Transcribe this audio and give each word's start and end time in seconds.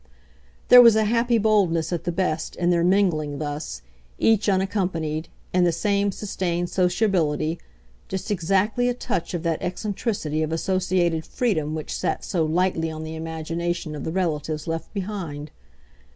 There 0.69 0.81
was 0.81 0.95
a 0.95 1.03
happy 1.03 1.37
boldness, 1.37 1.93
at 1.93 2.05
the 2.05 2.11
best, 2.11 2.55
in 2.55 2.71
their 2.71 2.83
mingling 2.83 3.37
thus, 3.37 3.83
each 4.17 4.49
unaccompanied, 4.49 5.29
in 5.53 5.63
the 5.63 5.71
same 5.71 6.11
sustained 6.11 6.71
sociability 6.71 7.59
just 8.07 8.31
exactly 8.31 8.89
a 8.89 8.95
touch 8.95 9.35
of 9.35 9.43
that 9.43 9.61
eccentricity 9.61 10.41
of 10.41 10.51
associated 10.51 11.23
freedom 11.23 11.75
which 11.75 11.93
sat 11.93 12.23
so 12.23 12.43
lightly 12.43 12.89
on 12.89 13.03
the 13.03 13.15
imagination 13.15 13.93
of 13.95 14.03
the 14.03 14.11
relatives 14.11 14.65
left 14.67 14.91
behind. 14.91 15.51